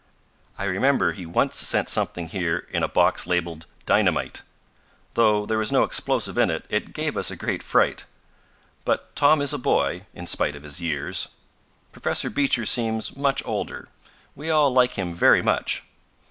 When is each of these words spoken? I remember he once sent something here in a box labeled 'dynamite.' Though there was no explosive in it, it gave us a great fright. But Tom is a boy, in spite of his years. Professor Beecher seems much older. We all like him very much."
I 0.57 0.63
remember 0.63 1.11
he 1.11 1.27
once 1.27 1.57
sent 1.57 1.87
something 1.87 2.25
here 2.29 2.67
in 2.71 2.81
a 2.81 2.87
box 2.87 3.27
labeled 3.27 3.67
'dynamite.' 3.85 4.41
Though 5.13 5.45
there 5.45 5.59
was 5.59 5.71
no 5.71 5.83
explosive 5.83 6.39
in 6.39 6.49
it, 6.49 6.65
it 6.69 6.91
gave 6.95 7.15
us 7.15 7.29
a 7.29 7.35
great 7.35 7.61
fright. 7.61 8.05
But 8.83 9.15
Tom 9.15 9.43
is 9.43 9.53
a 9.53 9.59
boy, 9.59 10.07
in 10.15 10.25
spite 10.25 10.55
of 10.55 10.63
his 10.63 10.81
years. 10.81 11.27
Professor 11.91 12.31
Beecher 12.31 12.65
seems 12.65 13.15
much 13.15 13.45
older. 13.45 13.89
We 14.35 14.49
all 14.49 14.71
like 14.73 14.93
him 14.93 15.13
very 15.13 15.43
much." 15.43 15.83